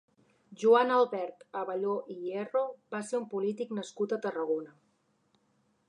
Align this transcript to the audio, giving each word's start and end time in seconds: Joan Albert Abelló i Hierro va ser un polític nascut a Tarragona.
Joan 0.61 0.93
Albert 0.95 1.45
Abelló 1.61 1.93
i 2.15 2.17
Hierro 2.29 2.65
va 2.97 3.05
ser 3.11 3.21
un 3.21 3.31
polític 3.35 3.79
nascut 3.81 4.17
a 4.17 4.21
Tarragona. 4.25 4.77